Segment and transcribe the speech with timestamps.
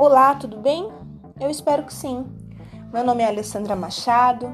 [0.00, 0.90] Olá, tudo bem?
[1.38, 2.24] Eu espero que sim.
[2.90, 4.50] Meu nome é Alessandra Machado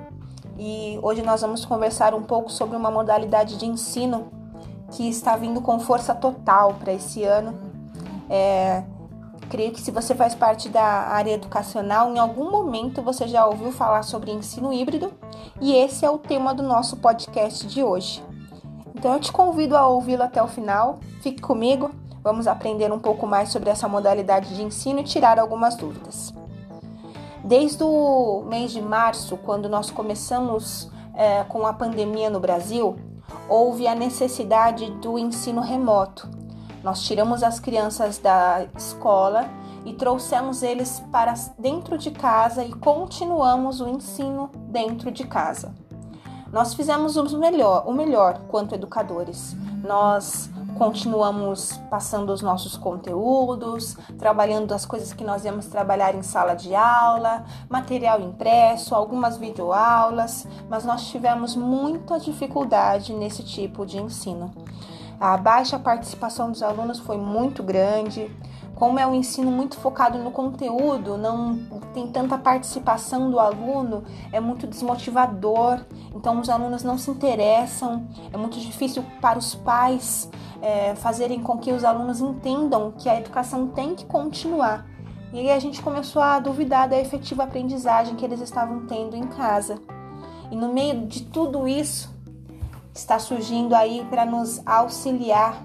[0.59, 4.27] e hoje nós vamos conversar um pouco sobre uma modalidade de ensino
[4.91, 7.57] que está vindo com força total para esse ano.
[8.29, 8.83] É,
[9.49, 13.71] creio que se você faz parte da área educacional, em algum momento você já ouviu
[13.71, 15.13] falar sobre ensino híbrido
[15.61, 18.21] e esse é o tema do nosso podcast de hoje.
[18.97, 20.99] Então eu te convido a ouvi-lo até o final.
[21.23, 21.93] Fique comigo
[22.27, 26.35] Vamos aprender um pouco mais sobre essa modalidade de ensino e tirar algumas dúvidas.
[27.45, 32.97] Desde o mês de março, quando nós começamos é, com a pandemia no Brasil,
[33.49, 36.29] houve a necessidade do ensino remoto.
[36.83, 39.49] Nós tiramos as crianças da escola
[39.85, 45.73] e trouxemos eles para dentro de casa e continuamos o ensino dentro de casa.
[46.53, 49.55] Nós fizemos o melhor, o melhor quanto educadores.
[49.85, 56.55] Nós continuamos passando os nossos conteúdos, trabalhando as coisas que nós íamos trabalhar em sala
[56.55, 64.53] de aula, material impresso, algumas videoaulas, mas nós tivemos muita dificuldade nesse tipo de ensino.
[65.19, 68.31] A baixa participação dos alunos foi muito grande,
[68.77, 71.59] como é um ensino muito focado no conteúdo, não
[71.95, 75.81] tem tanta participação do aluno, é muito desmotivador.
[76.15, 81.57] Então os alunos não se interessam, é muito difícil para os pais é, fazerem com
[81.57, 84.87] que os alunos entendam que a educação tem que continuar.
[85.33, 89.27] E aí a gente começou a duvidar da efetiva aprendizagem que eles estavam tendo em
[89.27, 89.81] casa.
[90.51, 92.15] E no meio de tudo isso,
[92.95, 95.65] está surgindo aí para nos auxiliar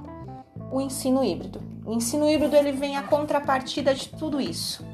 [0.72, 1.71] o ensino híbrido.
[1.84, 4.86] O ensino híbrido ele vem a contrapartida de tudo isso.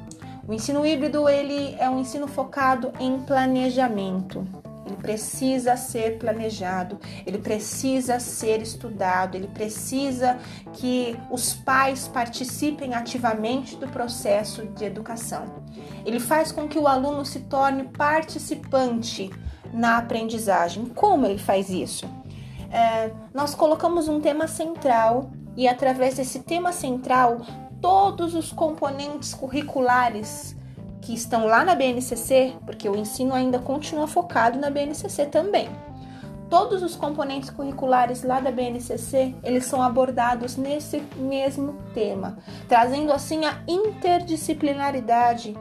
[0.46, 4.46] O ensino híbrido ele é um ensino focado em planejamento.
[4.86, 10.38] Ele precisa ser planejado, ele precisa ser estudado, ele precisa
[10.72, 15.62] que os pais participem ativamente do processo de educação.
[16.06, 19.30] Ele faz com que o aluno se torne participante
[19.74, 20.86] na aprendizagem.
[20.86, 22.08] Como ele faz isso?
[22.70, 27.40] É, nós colocamos um tema central e através desse tema central,
[27.80, 30.56] todos os componentes curriculares
[31.00, 35.68] que estão lá na BNCC, porque o ensino ainda continua focado na BNCC também.
[36.50, 43.44] Todos os componentes curriculares lá da BNCC, eles são abordados nesse mesmo tema, trazendo assim
[43.44, 45.56] a interdisciplinaridade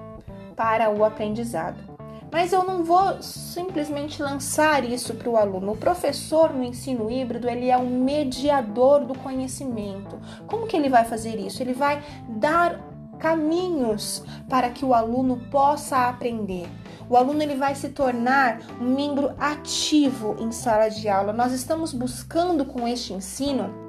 [0.55, 1.86] para o aprendizado.
[2.31, 5.71] Mas eu não vou simplesmente lançar isso para o aluno.
[5.71, 10.19] O professor no ensino híbrido, ele é um mediador do conhecimento.
[10.45, 11.63] Como que ele vai fazer isso?
[11.63, 12.79] Ele vai dar
[13.17, 16.67] caminhos para que o aluno possa aprender.
[17.09, 21.31] O aluno ele vai se tornar um membro ativo em sala de aula.
[21.31, 23.86] Nós estamos buscando com este ensino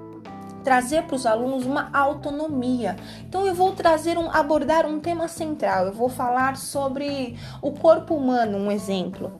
[0.68, 2.94] trazer para os alunos uma autonomia.
[3.26, 5.86] Então eu vou trazer um abordar um tema central.
[5.86, 9.32] Eu vou falar sobre o corpo humano, um exemplo.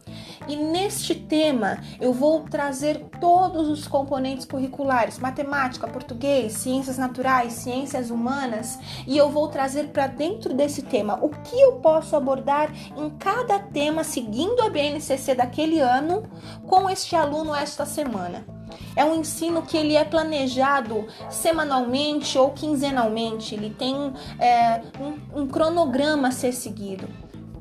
[0.49, 8.09] E neste tema eu vou trazer todos os componentes curriculares: matemática, português, ciências naturais, ciências
[8.09, 13.11] humanas, e eu vou trazer para dentro desse tema o que eu posso abordar em
[13.11, 16.22] cada tema seguindo a BNCC daquele ano
[16.67, 18.58] com este aluno esta semana.
[18.95, 23.55] É um ensino que ele é planejado semanalmente ou quinzenalmente.
[23.55, 27.09] Ele tem é, um, um, cronograma a ser seguido.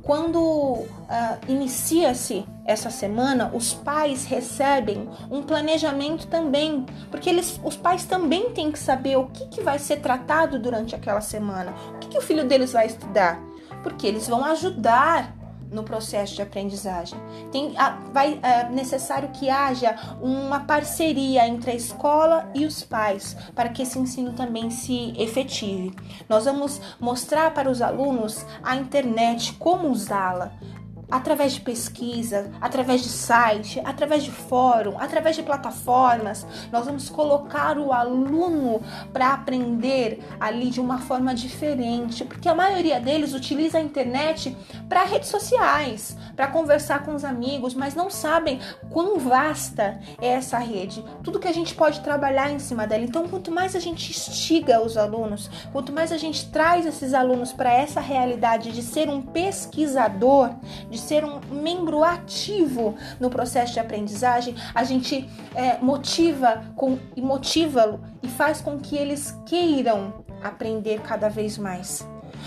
[0.01, 0.88] Quando uh,
[1.50, 8.72] inicia-se essa semana, os pais recebem um planejamento também, porque eles, os pais também têm
[8.72, 12.22] que saber o que, que vai ser tratado durante aquela semana, o que, que o
[12.22, 13.38] filho deles vai estudar,
[13.84, 15.37] porque eles vão ajudar
[15.72, 17.19] no processo de aprendizagem.
[17.51, 17.73] Tem,
[18.13, 23.81] vai, é necessário que haja uma parceria entre a escola e os pais para que
[23.81, 25.94] esse ensino também se efetive.
[26.27, 30.53] Nós vamos mostrar para os alunos a internet, como usá-la,
[31.09, 37.78] através de pesquisa, através de site, através de fórum, através de plataformas, nós vamos colocar
[37.78, 38.81] o aluno
[39.13, 44.56] para aprender ali de uma forma diferente, porque a maioria deles utiliza a internet
[44.89, 48.59] para redes sociais, para conversar com os amigos, mas não sabem
[48.89, 53.04] quão vasta é essa rede, tudo que a gente pode trabalhar em cima dela.
[53.04, 57.54] Então, quanto mais a gente instiga os alunos, quanto mais a gente traz esses alunos
[57.54, 60.51] para essa realidade de ser um pesquisador,
[60.89, 66.97] de de ser um membro ativo no processo de aprendizagem, a gente é, motiva com,
[67.15, 72.05] e motiva-lo e faz com que eles queiram aprender cada vez mais.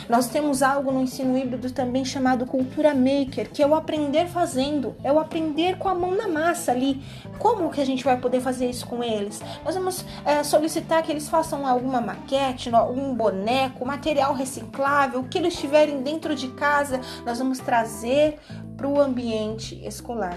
[0.08, 4.94] Nós temos algo no ensino híbrido também chamado cultura maker, que é o aprender fazendo,
[5.02, 7.02] é o aprender com a mão na massa ali.
[7.38, 9.40] Como que a gente vai poder fazer isso com eles?
[9.64, 15.38] Nós vamos é, solicitar que eles façam alguma maquete, algum boneco, material reciclável, o que
[15.38, 18.38] eles tiverem dentro de casa, nós vamos trazer
[18.76, 20.36] para o ambiente escolar.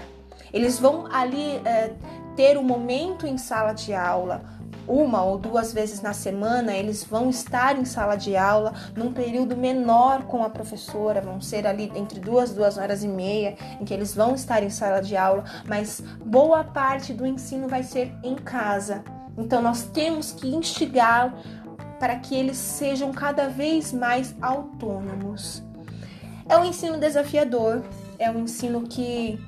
[0.52, 1.92] Eles vão ali é,
[2.36, 4.42] ter um momento em sala de aula,
[4.86, 9.56] uma ou duas vezes na semana, eles vão estar em sala de aula num período
[9.56, 13.94] menor com a professora, vão ser ali entre duas, duas horas e meia, em que
[13.94, 18.34] eles vão estar em sala de aula, mas boa parte do ensino vai ser em
[18.34, 19.02] casa.
[19.36, 21.34] Então nós temos que instigar
[21.98, 25.62] para que eles sejam cada vez mais autônomos.
[26.48, 27.82] É um ensino desafiador,
[28.18, 29.40] é um ensino que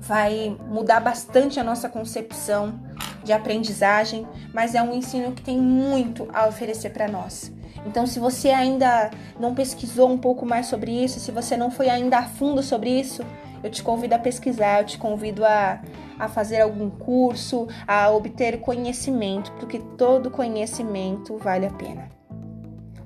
[0.00, 2.78] vai mudar bastante a nossa concepção
[3.26, 7.52] de aprendizagem, mas é um ensino que tem muito a oferecer para nós.
[7.84, 11.88] Então, se você ainda não pesquisou um pouco mais sobre isso, se você não foi
[11.88, 13.22] ainda a fundo sobre isso,
[13.62, 15.80] eu te convido a pesquisar, eu te convido a,
[16.18, 22.08] a fazer algum curso, a obter conhecimento, porque todo conhecimento vale a pena.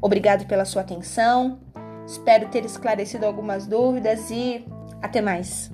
[0.00, 1.58] Obrigado pela sua atenção,
[2.06, 4.64] espero ter esclarecido algumas dúvidas e
[5.02, 5.70] até mais.